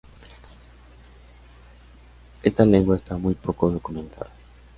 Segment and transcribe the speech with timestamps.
[2.41, 4.31] Esta lengua está muy poco documentada.